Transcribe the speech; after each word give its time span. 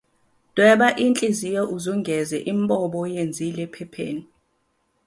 Dweba 0.55 0.87
inhliziyo 1.05 1.61
uzungeze 1.75 2.37
imbobo 2.51 2.97
oyenzile 3.05 3.61
ephepheni. 3.67 4.23